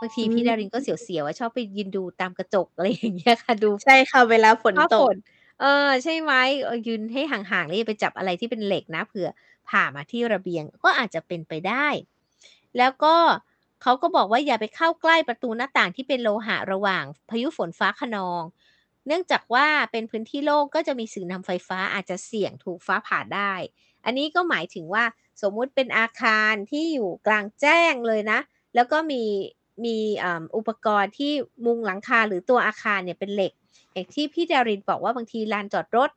[0.00, 5.16] บางทีอืพี่ดารินก็มเสียวๆอะชอบไปยืนดูตามกระจกอะไรอย่างเงี้ยค่ะดูใช่ค่ะเวลาฝนฟ้าตฝกน
[5.60, 6.32] เออใช่ไหม
[6.64, 9.28] เออยืนให้ห่างๆแล้วอย่าไปจับอะไรที่เป็นเหล็กนะเผื่อ
[9.68, 11.88] ผ่ามาที่ระเบียงก็อาจจะเป็นไปได้
[12.78, 13.14] แล้วก็
[13.88, 18.42] เขาก็บอกว่าอย่าไปเข้าใกล้ประตูหน้าต่างที่เป็นโลหะระหว่างพายุฝนฟ้าคะนอง
[19.06, 23.52] เนื่องจากว่าเป็นพื้นที่โล่งก็จะมีสื่อนำไฟฟ้าอาจจะเสี่ยงถูกฟ้าผ่าได้
[24.04, 25.04] อันนี้ก็หมายถึงว่า
[25.42, 28.40] สมมุติเป็นอาคารที่อยู่กลางแจ้งเลยนะ
[28.74, 29.22] แล้วก็มี
[29.84, 29.96] มี
[30.56, 31.32] อุปกรณ์ที่
[31.66, 33.52] มุงหลังคาหรือตัวอาคารเนี่ยเป็นเหล็ก
[33.92, 36.10] อย่างที่พี่ดารินบอกว่าบางทีลานจอดรถ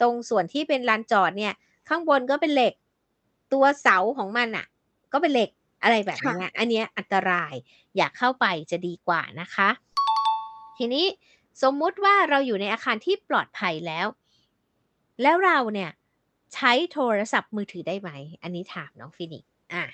[0.00, 1.54] ตรงส่วนที่เป็นลานจอดเนี่ย
[1.88, 2.74] ข้างบนก็เป็นเหล็ก
[3.52, 4.66] ตัวเสาของมันน่ะ
[5.12, 5.50] ก็เป็นเหล็ก
[5.82, 7.54] อะไรแบบค่ะเนี้ยอันเนี้ยอันตราย
[7.96, 9.68] อย่าเข้าไปจะดีกว่านะคะ
[10.76, 11.06] ทีนี้
[11.62, 14.06] สมมุติว่าเราอยู่ในอาคารที่ปลอดภัยแล้ว
[15.22, 15.90] แล้วเราเนี่ย
[16.54, 18.10] ใช้โทรศัพท์มือถือได้ไหม?
[18.42, 19.84] อันนี้ถามน้องฟินิกซ์อา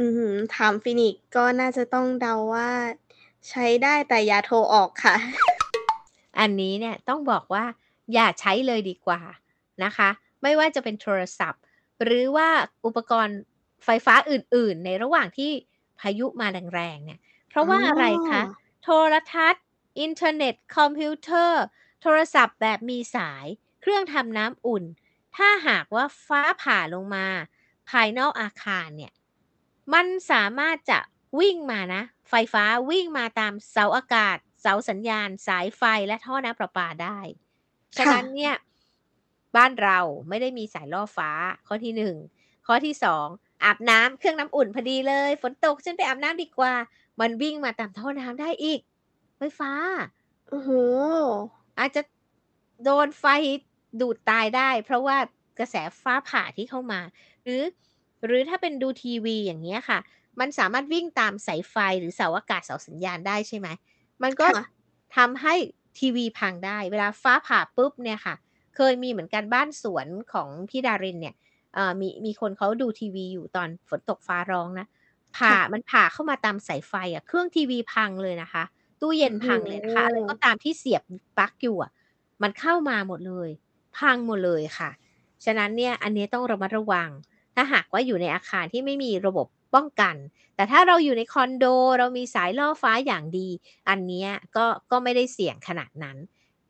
[0.00, 2.70] อือฮึถามฟินิกซ์ก็น่าจะต้องเดาว่า
[3.48, 5.16] ใช้ได้แต่อย่าโทรออกค่ะ
[6.40, 7.64] อันนี้เนี่ยต้องบอกว่า
[8.14, 9.20] อย่าใช้เลยดีกว่า
[9.84, 10.08] นะคะ
[10.42, 11.62] ไม่ว่าจะเป็นโทรศัพท์
[12.04, 12.48] หรือว่า
[12.86, 13.38] อุปกรณ์
[13.84, 15.50] ไฟฟ้าอื่นๆ ในระหว่างที่
[16.00, 19.64] พายุมาแรงๆเนี่ย เพราะว่าอะไรคะ อ๋อ โทรทัศน์
[20.00, 21.62] อินเทอร์เน็ต คอมพิวเตอร์
[22.02, 23.46] โทรศัพท์แบบมีสาย
[23.80, 24.84] เครื่องทำน้ำอุ่น
[25.36, 27.26] ถ้าหากว่าฟ้าผ่าลงมา
[27.90, 29.12] ภายนอกอาคารเนี่ย
[29.94, 30.98] มันสามารถจะ
[31.40, 37.18] วิ่งมานะ ไฟฟ้าวิ่งมาตามเสาอากาศ เสาสัญญาณ สายไฟและท่อน้ำประปาได้
[37.96, 38.54] ฉะค่นั้นะเนี่ย
[39.56, 41.30] บ้านเราไม่ได้มีสายล่อฟ้า
[41.66, 42.16] ข้อที่1
[42.66, 46.72] ข้อที่2อาบน้ำเครื่องน้ำอุ่นพอดีเลย ฝนตกฉันไปอาบน้ำดีกว่า
[47.20, 48.80] มันวิ่งมาตามท่อน้ำได้อีก
[49.38, 49.72] ไฟฟ้า
[50.48, 50.70] โอ้โฮ
[51.78, 52.02] อาจจะ
[52.84, 53.24] โดนไฟ
[54.00, 55.16] ดูดตายได้ เพราะว่า
[55.58, 57.00] กระแสฟ้าผ่าที่เข้ามา
[57.44, 57.62] หรือ
[58.26, 59.98] หรือถ้าเป็นดูทีวีอย่างเงี้ยค่ะ
[60.38, 63.68] บมันสามารถวิ่งตามสายไฟหรือเสาอากาศเสาสัญญาณได้ใช่ไหม
[64.22, 64.58] มันก็ค่ะ
[65.16, 65.54] ทำให้
[65.98, 68.34] ทีวีพังได้ เวลาฟ้าผ่าปุ๊บเนี่ยค่ะ
[68.76, 71.47] เคยมีเหมือนกันบ้านสวนของพี่ดารินเนี่ยเอ่อ
[72.00, 74.86] มีมีคนเขาดูทีวีอยู่ตอนฝนตกฟ้าร้องนะ
[75.36, 78.64] ผ่าค่ะมันผ่าเข้ามาตามสายไฟอะ เครื่องทีวีพังเลยนะคะ
[79.00, 81.02] ตู้เย็นพังเลยนะคะโอ้โหอะไรก็ตามที่เสียบ
[81.36, 81.90] ปลั๊กอยู่อะ
[82.42, 83.50] มันเข้ามาหมดเลย
[83.98, 84.90] พังหมดเลยค่ะ
[85.44, 87.10] ฉะนั้นเนี่ยอันนี้ต้องระมัดระวัง
[87.54, 90.16] ถ้าหากว่าอยู่ในอาคารที่ไม่มีระบบป้องกัน
[90.56, 91.64] แต่ถ้าเราอยู่ในคอนโด
[91.98, 93.48] เรามีสายล่อฟ้าอย่างดี
[93.88, 96.16] อันเนี้ยก็ก็ไม่ได้เสี่ยงขนาดนั้น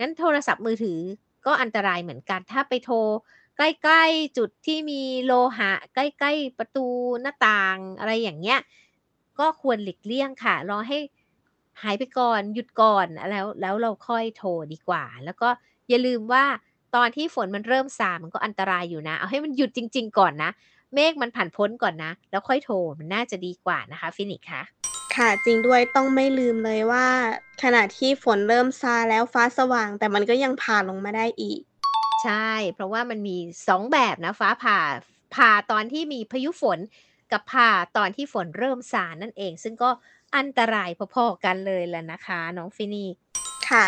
[0.01, 0.99] นั้นโทรศัพท์มือถือ
[1.47, 2.97] ก็อันตรายเหมือนกัน ถ้าไปโทร
[3.59, 6.87] ใกล้ๆจุดที่มีโลหะ ใกล้ๆประตู
[7.23, 8.61] หน้าต่างอะไรอย่างเงี้ย
[9.38, 10.99] ก็ควรหลีกเลี่ยงค่ะ รอให้
[11.83, 15.49] หายไปก่อนหยุดก่อนแล้วแล้วเราค่อยโทรดีกว่า แล้วก็
[15.88, 16.44] อย่าลืมว่า
[16.94, 20.51] ตอนที่ฝนมันเริ่มซามันก็อันตรายอยู่นะ เอาให้มันหยุดจริง ๆ ก่อนนะ
[20.94, 24.62] เมฆมันผ่านพ้นก่อนนะ แล้วค่อยโทรมันน่าจะดีกว่านะคะ ฟินิกซ์คะ
[25.16, 27.07] ค่ะจริงด้วยต้องไม่ลืมเลยว่า
[27.62, 31.61] ขณะที่ฝนเริ่มซาแล้วฟ้าสว่าง แต่มันก็ยังผ่าลงมาได้อีก
[32.23, 33.37] ใช่ เพราะว่ามันมี
[33.69, 34.79] สองแบบนะฟ้าผ่า
[35.35, 36.79] ผ่าตอนที่มีพายุฝน
[37.33, 39.91] กับผ่าตอนที่ฝนเริ่มซานั่นเอง ซึ่งก็
[40.37, 43.21] อันตรายพอๆกันเลยแหละนะคะ น้องฟินิกซ์
[43.69, 43.85] ค่ะ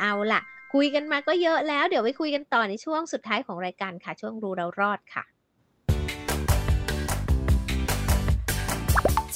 [0.00, 0.40] เอาล่ะ
[0.74, 5.24] คุยกันมาก็เยอะแล้ว เดี๋ยวไปคุยกันต่อในช่วงสุดท้ายของรายการค่ะ ช่วงรู้เรารอดค่ะ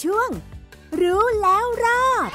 [0.03, 0.31] ช่วง
[1.01, 2.31] รู้แล้วรอด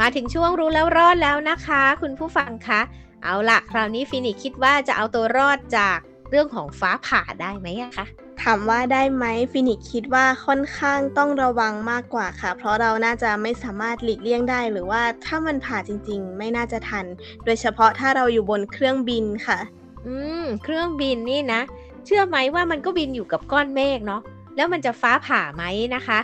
[0.00, 2.80] มาถึงช่วงรู้แล้วรอดแล้วนะคะ คุณผู้ฟังคะ
[3.22, 5.98] เอาล่ะคราวนี้ฟินิกซ์คิดว่าจะเอาตัวรอดจาก
[6.30, 8.06] เรื่องของฟ้าผ่าได้ไหมอะคะ
[8.42, 17.06] ถามว่าได้ไหมฟินิกซ์คิดว่าค่อนข้างต้องระวังมากกว่าค่ะ เพราะเราน่าจะไม่สามารถหลีกเลี่ยงได้ หรือว่าถ้ามันผ่าจริง ๆ ไม่น่าจะทัน
[17.44, 19.58] โดยเฉพาะถ้าเราอยู่บนเครื่องบินค่ะ
[20.06, 21.60] อืม เครื่องบินนี่นะ
[22.04, 24.22] เชื่อไหมว่ามันก็บินอยู่กับก้อนเมฆเนาะ
[24.56, 25.62] แล้วมันจะฟ้าผ่าไหม
[25.94, 26.18] นะคะ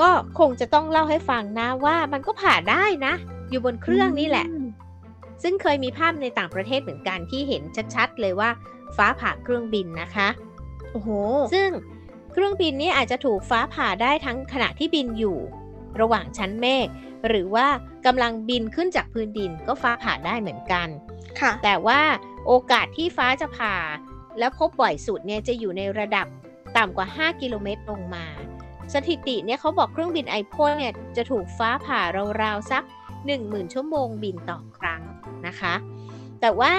[0.00, 3.14] ก็คงจะต้องเล่าให้ฟังนะว่ามันก็ผ่าได้นะ
[3.50, 4.46] อยู่บนเครื่องนี่แหละ
[5.42, 7.62] ซึ่งเคยมีภาพในต่างประเทศเหมือนกันที่เห็น
[7.94, 8.50] ชัดๆ เลยว่า
[8.96, 10.28] ฟ้าผ่าเครื่องบินนะคะ
[10.92, 11.10] โอ้โห
[11.54, 11.70] ซึ่ง
[12.32, 15.38] เครื่องบินนี้อาจจะถูกฟ้าผ่าได้ทั้งขณะที่บินอยู่
[16.00, 16.86] ระหว่างชั้นเมฆ
[17.28, 17.66] หรือว่า
[18.06, 20.88] กำลังบินขึ้นจากพื้นดินก็ฟ้าผ่าได้เหมือนกัน
[21.40, 22.00] ค่ะ แต่ว่า
[22.46, 23.76] โอกาสที่ฟ้าจะผ่า
[24.38, 26.26] แล้วพบบ่อยสุดเนี่ยจะอยู่ในระดับ
[26.76, 28.26] ต่ำกว่า 5 กิโลเมตรลงมา
[28.94, 32.00] สถิติเนี่ยเขาบอกเครื่องบินไอพ่นเนี่ยจะถูกฟ้าผ่า
[32.42, 32.82] ราวๆสัก
[33.28, 35.02] 10,000 ชั่วโมงบินต่อครั้ง
[35.46, 35.74] นะคะ
[36.40, 36.72] แต่ว่า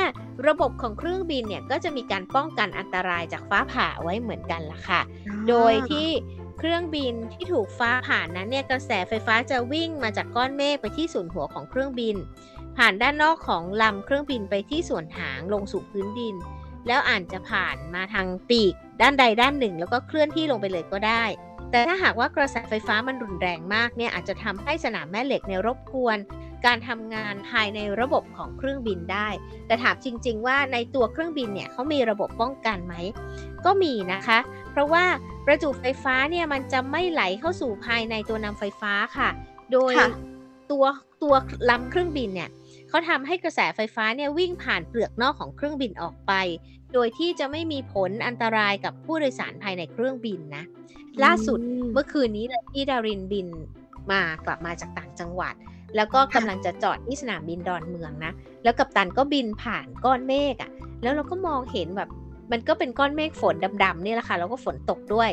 [0.48, 5.02] ระบบของเครื่องบินเนี่ยก็จะมีการป้องกันอันตรายจากฟ้าผ่าไว้เหมือนกันละค่ะ
[5.50, 6.10] โดยที่
[6.58, 12.16] เครื่องบินที่ถูกฟ้าผ่านนั้นเนี่ยกระแสไฟฟ้าจะวิ่งมาจากก้อนเมฆไปที่ส่วนหัวของเครื่องบิน
[12.78, 16.36] ผ่านด้านนอกของลำเครื่องบินไปที่ส่วนหางลงสู่พื้นดิน
[16.88, 21.24] แล้วอาจจะผ่านมาทางปีกด้านใดด้านหนึ่ง แล้วก็เคลื่อนที่ลงไปเลยก็ได้
[21.72, 26.18] แต่ถ้าหากว่ากระแสไฟฟ้ามันรุนแรงมากเนี่ยอาจจะทำให้สนามแม่เหล็กในยรบกวน
[26.66, 29.28] การทำงานภายในระบบของเครื่องบินได้
[29.68, 32.96] แต่ถามจริง ๆ ว่าในตัวเครื่องบินเนี่ยเขามีระบบป้องกันไหม
[33.66, 34.40] ก็มีนะคะ
[34.72, 35.06] เพราะว่า
[35.46, 39.30] ประจุไฟฟ้าเนี่ยมันจะไม่ไหลเข้าสู่ภายในตัวนำไฟฟ้าค่ะ
[39.72, 40.10] โดยค่ะ
[40.72, 40.86] ตัว
[41.24, 41.34] ตัว
[41.70, 42.50] ลำเครื่องบินเนี่ย
[42.90, 46.34] เขาทำให้กระแสไฟฟ้าเนี่ยวิ่งผ่านเปลือกนอกของเครื่องบินออกไป
[46.94, 50.64] โดยที่จะไม่มีผลอันตรายกับผู้โดยสารภายในเครื่องบินนะ
[51.24, 53.48] ล่าสุดอืมเมื่อคืนนี้เลยที่ดารินบิน
[54.12, 55.54] มากลับมาจากต่างจังหวัด
[55.96, 58.32] แล้วก็กำลังจะจอดที่สนามบินดอนเมืองนะ
[58.64, 62.10] แล้วกัปตันก็บินผ่านก้อนเมฆอะ่ะ แล้วเราก็มองเห็นแบบ
[62.52, 65.30] มันก็เป็นก้อนเมฆฝนดำๆนี่แหละค่ะ แล้วก็ฝนตกด้วย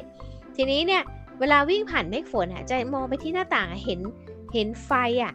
[0.57, 1.03] ทีนี้เนี่ย
[1.40, 4.01] เวลาวิ่งผ่านเมฆฝนอะจะมองไปที่หน้าต่างอะเห็น
[4.55, 4.92] เห็นไฟ
[5.23, 5.33] อะ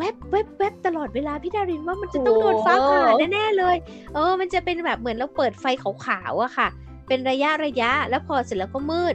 [0.00, 3.76] แวบแวบแวบตลอดเวลาพี่ดารินว่ามันจะต้องโดนฟ้าผ่าโอ้แน่ๆเลย
[4.14, 5.64] เออ มันจะเป็นแบบเหมือนเราเปิดไฟ
[6.04, 6.68] ขาวๆอะค่ะ
[7.08, 9.14] เป็นระยะระยะแล้วพอเสร็จแล้วก็มืด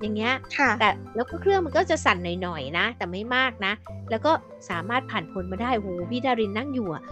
[0.00, 3.72] อย่างเงี้ยค่ะแต่แล้วก็เครื่องมันก็จะสั่นหน่อยๆนะ แต่ไม่มากนะ
[4.10, 4.32] แล้วก็
[4.70, 7.02] สามารถผ่านพ้นมาได้โหพี่ดารินนั่งอยู่อะ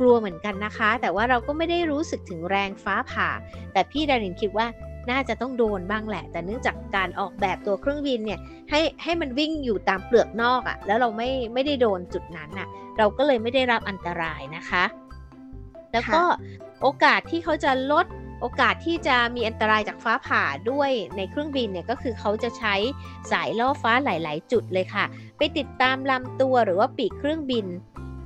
[0.00, 3.28] กลัวเหมือนกันนะคะ แต่ว่าเราก็ไม่ได้รู้สึกถึงแรงฟ้าผ่า
[3.72, 4.66] แต่พี่ดารินคิดว่า
[5.10, 8.40] น่าจะต้องโดนบ้างแหละ แต่เนื่องจากการออกแบบตัวเครื่องบินเนี่ย
[8.70, 14.84] ให้ให้มันวิ่งอยู่ตามเปลือกนอกอะแล้วเราไม่ไม่ได้โดนจุดนั้นอะเราก็เลยไม่ได้รับอันตรายนะคะ
[15.92, 16.22] แล้วก็
[16.82, 18.06] โอกาสที่เขาจะลด
[18.40, 22.74] โอกาสที่จะมีอันตรายจากฟ้าผ่าด้วยในเครื่องบินเนี่ยก็คือเขาจะใช้
[23.32, 25.04] สายล่อฟ้าหลาย ๆ จุดเลยค่ะ
[25.38, 27.66] ไปติดตามลำตัวหรือว่าปีกเครื่องบิน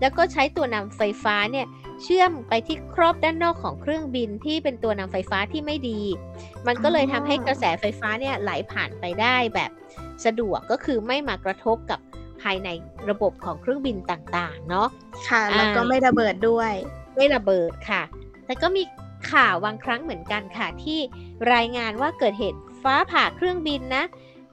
[0.01, 1.67] แล้วก็ใช้ตัวนำไฟฟ้าเนี่ย
[2.03, 6.01] เชื่อมไปที่ครอบด้านนอกของเครื่องบินที่เป็นตัวนำไฟฟ้าที่ไม่ดี
[6.67, 9.71] มันก็เลยทำให้กระแสไฟฟ้าเนี่ยไหลผ่านไปได้แบบ
[10.25, 12.01] สะดวกก็คือไม่มากระทบกับ
[12.43, 12.69] ภายใน
[13.11, 14.89] ระบบของเครื่องบินต่างๆ เนาะ
[15.29, 16.73] ค่ะ แล้วก็อ่าไม่ระเบิดด้วย
[17.17, 18.03] ไม่ระเบิดค่ะ
[18.47, 18.83] แต่ก็มี
[19.33, 21.01] ข่าวบางครั้งเหมือนกันค่ะ ที่
[21.55, 24.05] รายงานว่าเกิดเหตุฟ้าผ่าเครื่องบินนะ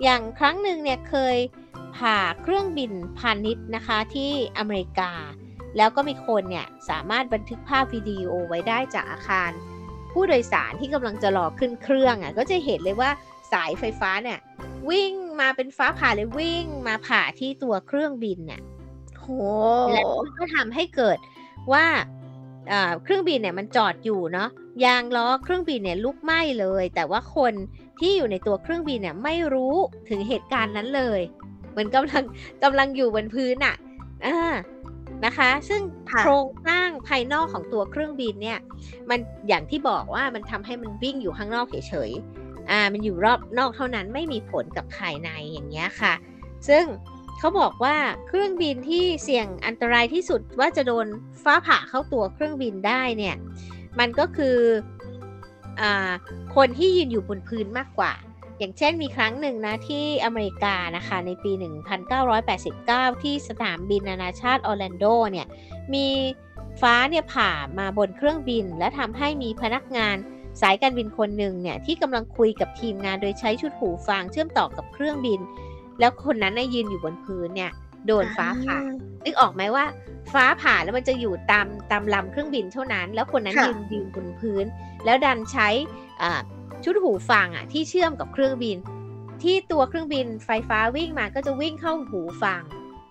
[0.03, 1.38] อย่างครั้งหนึ่งเนี่ยเคย
[1.97, 5.12] ผ่าเครื่องบินพาณิชย์นะคะที่อเมริกา
[5.77, 9.51] แล้วก็มีคนเนี่ยสามารถบันทึกภาพวิดีโอไว้ได้จากอาคาร
[10.11, 13.09] ผู้โดยสารที่กำลังจะรอขึ้นเครื่องอะก็จะเห็นเลยว่า
[13.51, 14.39] สายไฟฟ้าเนี่ย
[14.89, 18.61] วิ่งมาเป็นฟ้าผ่าเลยวิ่งมาผ่าที่ตัวเครื่องบินเนี่ย
[19.19, 19.25] โห
[19.93, 21.17] แล้วมันก็ทำให้เกิด
[21.73, 21.85] ว่า
[22.69, 24.49] เอ่อเครื่องบินเนี่ยมันจอดอยู่เนาะ
[24.85, 27.53] ยางล้อเครื่องบินเนี่ยลุกไหม้เลย แต่ว่าคน
[27.99, 29.75] ที่อยู่ในตัวเครื่องบินเนี่ยไม่รู้
[30.09, 31.21] ถึงเหตุการณ์นั้นเลย
[31.71, 32.23] เหมือนกำลัง
[32.63, 33.75] กำลังอยู่บนพื้นอะ่ะ
[34.25, 34.38] อ่า
[35.25, 38.60] นะคะ ซึ่งค่ะโครงสร้างภายนอกของตัวเครื่องบินเนี่ย
[39.10, 46.13] มันอย่างที่บอกว่ามันทำให้มันวิ่งอยู่ข้างนอกเฉยๆอ่ามันอยู่รอบนอกเท่านั้นไม่มีผลกับภายในอย่างเงี้ยค่ะ
[46.69, 46.86] ซึ่ง
[47.39, 47.95] เขาบอกว่า
[48.28, 51.08] เครื่องบินที่เสี่ยงอันตรายที่สุดว่าจะโดน
[51.43, 53.36] ฟ้าผ่าเข้าตัวเครื่องบินได้เนี่ย
[53.99, 54.58] มันก็คือ
[55.80, 56.12] อา
[56.56, 58.13] คนที่ยืนอยู่บนพื้นมากกว่า
[58.60, 61.52] อย่างเช่นมีครั้งหนึ่งนะที่อเมริกานะคะในปี
[62.38, 65.48] 1989 ที่สนามบินนานาชาติออร์แลนโดเนี่ย
[65.94, 66.08] มี
[66.82, 70.15] ฟ้าเนี่ยผ่ามาบนเครื่องบิน และทำให้มีพนักงาน
[70.62, 75.39] สายการบินคนหนึ่งเนี่ยที่กำลังคุยกับทีมงานโดยใช้ชุดหูฟังเชื่อมต่อกับเครื่องบิน
[76.00, 77.72] แล้วคนนั้นน่ะยืนอยู่บนพื้นเนี่ย
[78.08, 78.78] โดนฟ้าผ่า
[79.24, 79.86] นึกออกไหมว่า
[80.34, 84.65] ฟ้าผ่าแล้วมันจะอยู่ตามตามลำเครื่องบินเท่านั้น แล้วคนนั้นค่ะยืนยืนบนพื้น
[85.06, 85.68] แล้วดันใช้
[86.22, 86.41] อ่า
[86.86, 88.78] ชุดหูฟังอะที่เชื่อมกับเครื่องบิน
[89.43, 92.62] ที่ตัวเครื่องบินไฟฟ้าวิ่งมาก็จะวิ่งเข้าหูฟัง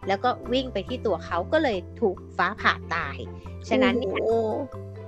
[0.09, 3.17] แล้วก็วิ่งไปที่ตัวเขาก็เลยถูกฟ้าผ่าตาย
[3.69, 4.41] ฉะนั้นเนี่ยโอ้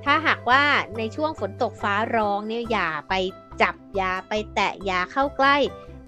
[0.05, 0.63] ถ้าหากว่า
[0.99, 3.15] ในช่วงฝนตกฟ้าร้องเนี่ยอย่าไป
[3.63, 5.57] จับอย่าไปแตะอย่าเข้าใกล้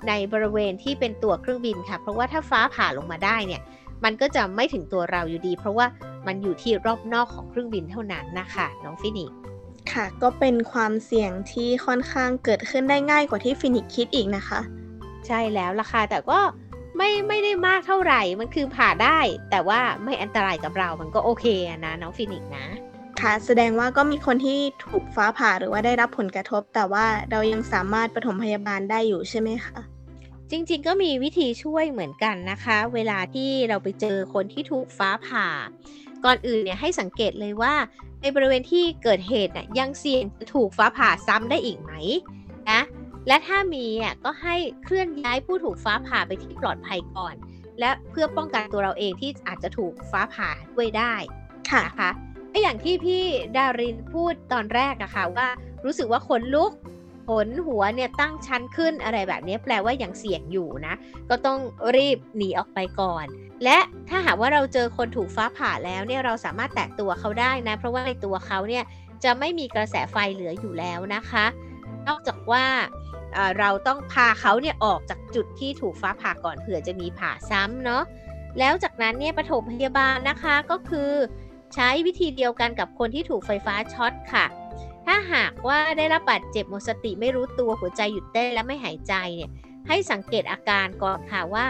[0.09, 3.63] ในบริเวณที่เป็นตัวเครื่องบินค่ะ เพราะว่าถ้าฟ้าผ่าลงมาได้เนี่ย
[4.05, 5.87] มันก็จะไม่ถึงตัวเราอยู่ดี เพราะว่า
[6.27, 9.48] มันอยู่ที่รอบนอกของเครื่องบินเท่านั้นนะคะน้องฟินิกซ์
[9.95, 14.61] ค่ะ ก็เป็นความเสี่ยงที่ค่อนข้างเกิดขึ้นได้ง่ายกว่าที่ฟินิกซ์คิดอีกนะคะ
[15.27, 16.39] ใช่แล้วล่ะค่ะแต่ก็
[16.97, 19.19] ไม่ไม่ได้มากเท่าไหร่มันคือผ่าได้
[19.51, 22.67] แต่ว่าไม่อันตรายกับเรามันก็โอเคอะนะน้องฟินิกซ์นะ
[23.21, 29.79] ค่ะ แสดงว่าก็มีคนที่ถูกฟ้าผ่าหรือว่าได้รับผลกระทบ แต่ว่าเรายังสามารถปฐมพยาบาลได้อยู่ใช่ไหมคะ
[30.51, 35.47] จริงๆ ก็มีวิธีช่วยเหมือนกันนะคะ เวลาที่เราไปเจอคนที่ถูกฟ้าผ่า
[36.25, 37.75] ก่อนอื่นเนี่ยให้สังเกตเลยว่า
[38.21, 41.93] ในบริเวณที่เกิดเหตุน่ะยังเสี่ยงจะถูกฟ้าผ่าซ้ำได้อีกไหม
[42.71, 42.81] นะ
[43.27, 47.35] และถ้ามีอะก็ให้เคลื่อนย้ายผู้ถูกฟ้าผ่าไปที่ปลอดภัยก่อน
[47.81, 51.15] และเพื่อป้องกันตัวเราเองที่อาจจะถูกฟ้าผ่าด้วยได้
[51.71, 52.11] ค่ะนะคะ
[52.53, 53.25] ก็อย่างที่พี่
[53.57, 55.49] ดารินพูดตอนแรกอะค่ะว่า
[55.85, 56.73] รู้สึกว่าขนลุก
[57.29, 60.95] ขนหัวเนี่ยตั้งชั้นขึ้นอะไรแบบนี้แปลว่ายังเสี่ยงอยู่นะ
[61.31, 61.59] ก็ต้อง
[61.97, 63.27] รีบหนีออกไปก่อน
[63.65, 68.85] และถ้าหากว่าเราเจอคนถูกฟ้าผ่าแล้วเนี่ยเราสามารถแตะตัวเขาได้นะ เพราะว่าในตัวเขาเนี่ย
[69.25, 71.47] จะไม่มีกระแสไฟเหลืออยู่แล้วนะคะ
[72.09, 72.65] นอกจากว่า
[73.35, 78.03] เอ่อเราต้องพาเขาเนี่ยออกจากจุดที่ถูกฟ้าผ่าก่อนเผื่อจะมีผ่าซ้ำเนาะ
[78.59, 81.13] แล้วจากนั้นเนี่ยปฐมพยาบาลนะคะก็คือ
[81.75, 84.47] ใช้วิธีเดียวกันกับคนที่ถูกไฟฟ้าช็อตค่ะ
[85.11, 89.51] ถ้าหากว่าได้รับบาดเจ็บหมดสติไม่รู้ตัวหัวใจหยุดเต้นและไม่หายใจเนี่ย
[89.89, 91.67] ให้สังเกตอาการก่อนค่ะว่า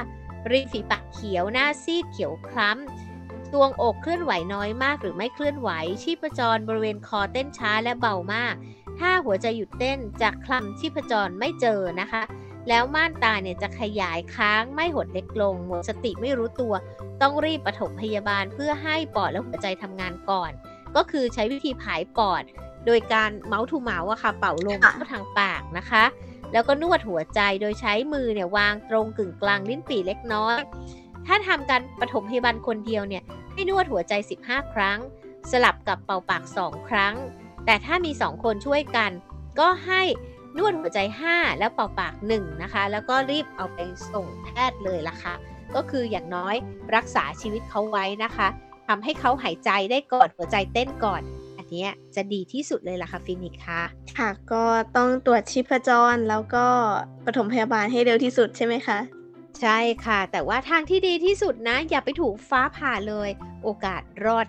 [0.50, 5.70] ริมฝีปากเขียวหน้าซีดเขียวคล้ำดวงอกเคลื่อนไหวน้อยมากหรือไม่เคลื่อนไหว
[6.02, 8.54] ชีพจรบริเวณคอเต้นช้าและเบามาก
[8.98, 12.22] ถ้าหัวใจหยุดเต้นจะคลำชีพจรไม่เจอนะคะ
[12.68, 16.74] แล้วม่านตาเนี่ยจะขยายค้างไม่หดเล็กลง หมดสติไม่รู้ตัว
[17.22, 20.52] ต้องรีบปฐมพยาบาลเพื่อให้ปอดและหัวใจทำงานก่อน
[20.96, 22.44] ก็คือใช้วิธีผายปอด
[22.88, 26.04] โดยการเมาส์ทูเมาส์อะค่ะ เป่าลมค่ะเข้าทางปากนะคะ
[26.52, 30.56] แล้วก็นวดหัวใจโดยใช้มือเนี่ยวางตรงกึ่งกลางลิ้นปี่เล็กน้อย
[31.26, 33.22] ถ้าทำการปฐมพยาบาลคนเดียวเนี่ย
[33.52, 34.12] ให้นวดหัวใจ
[34.44, 34.98] 15 ครั้ง
[35.50, 37.14] สลับกับเป่าปาก 2 ครั้ง
[37.66, 39.10] แต่ถ้ามี 2 คนช่วยกัน
[39.60, 40.02] ก็ให้
[40.58, 40.98] นวดหัวใจ
[41.32, 43.78] 5 แล้วเป่าปาก 1 นะคะ แล้วก็รีบเอาไป
[44.12, 45.34] ส่งแพทย์เลยล่ะค่ะ
[45.74, 46.54] ก็คืออย่างน้อย
[46.94, 48.48] รักษาชีวิตเขาไว้นะคะ
[48.88, 53.82] ทำให้เขาหายใจได้ก่อนหัวใจเต้นก่อนอั นเนี้ยจะดีที่สุดเลยล่ะค่ะฟินิกซ์ค่ะ
[54.18, 54.64] ค่ะก็
[54.96, 56.66] ต้องตรวจชีพจรแล้วก็
[57.26, 58.98] ปฐมพยาบาลให้เร็วที่สุดใช่ไหมคะ
[59.60, 63.28] ใช่ค่ะ แต่ว่าทางที่ดีที่สุดนะ อย่าไปถูกฟ้าผ่าเลย
[63.64, 64.46] โอกาสรอด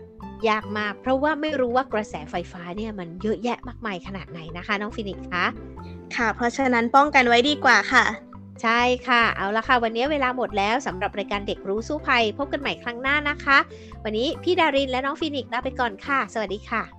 [0.49, 5.45] ยากมาก เพราะว่าไม่รู้ว่ากระแสไฟฟ้าเนี่ยมันเยอะแยะมากมายขนาดไหนนะคะ น้องฟินิกซ์คะ
[6.15, 8.05] ค่ะ เพราะฉะนั้นป้องกันไว้ดีกว่าค่ะ
[8.63, 13.57] ใช่ค่ะ เอาละค่ะ วันนี้เวลาหมดแล้วสำหรับรายการเด็กรู้สู้ภัย พบกันใหม่ครั้งหน้านะคะ
[14.03, 16.98] วันนี้พี่ดารินและน้องฟินิกซ์ลาไปก่อนค่ะ สวัสดีค่ะ